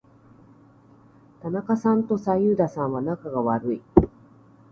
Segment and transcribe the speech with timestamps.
[1.43, 3.83] 田中さんと左右田さんは仲が悪い。